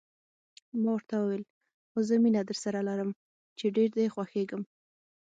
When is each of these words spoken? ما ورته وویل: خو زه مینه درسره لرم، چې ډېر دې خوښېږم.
ما 0.81 0.89
ورته 0.95 1.15
وویل: 1.17 1.43
خو 1.89 1.99
زه 2.07 2.15
مینه 2.23 2.41
درسره 2.49 2.79
لرم، 2.87 3.09
چې 3.57 3.65
ډېر 3.75 3.89
دې 3.97 4.05
خوښېږم. 4.13 4.61